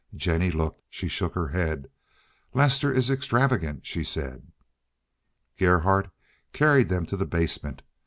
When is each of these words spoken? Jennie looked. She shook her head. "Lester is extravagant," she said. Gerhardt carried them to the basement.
Jennie 0.15 0.49
looked. 0.49 0.81
She 0.89 1.07
shook 1.07 1.35
her 1.35 1.49
head. 1.49 1.87
"Lester 2.55 2.91
is 2.91 3.11
extravagant," 3.11 3.85
she 3.85 4.03
said. 4.03 4.51
Gerhardt 5.59 6.09
carried 6.53 6.89
them 6.89 7.05
to 7.05 7.15
the 7.15 7.27
basement. 7.27 7.83